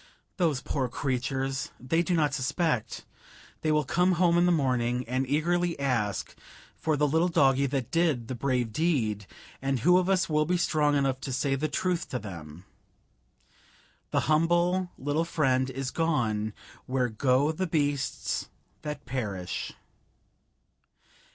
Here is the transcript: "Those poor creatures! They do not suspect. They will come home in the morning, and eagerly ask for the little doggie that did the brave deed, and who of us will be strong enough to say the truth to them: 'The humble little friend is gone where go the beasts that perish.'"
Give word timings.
"Those 0.37 0.61
poor 0.63 0.87
creatures! 0.89 1.69
They 1.79 2.01
do 2.01 2.15
not 2.15 2.33
suspect. 2.33 3.05
They 3.61 3.71
will 3.71 3.83
come 3.83 4.13
home 4.13 4.35
in 4.35 4.47
the 4.47 4.51
morning, 4.51 5.07
and 5.07 5.27
eagerly 5.27 5.79
ask 5.79 6.35
for 6.75 6.97
the 6.97 7.07
little 7.07 7.27
doggie 7.27 7.67
that 7.67 7.91
did 7.91 8.27
the 8.27 8.33
brave 8.33 8.73
deed, 8.73 9.27
and 9.61 9.81
who 9.81 9.99
of 9.99 10.09
us 10.09 10.27
will 10.27 10.45
be 10.47 10.57
strong 10.57 10.95
enough 10.95 11.19
to 11.21 11.31
say 11.31 11.53
the 11.53 11.67
truth 11.67 12.09
to 12.09 12.17
them: 12.17 12.65
'The 14.09 14.21
humble 14.21 14.89
little 14.97 15.23
friend 15.23 15.69
is 15.69 15.91
gone 15.91 16.53
where 16.87 17.07
go 17.07 17.51
the 17.51 17.67
beasts 17.67 18.49
that 18.81 19.05
perish.'" 19.05 19.71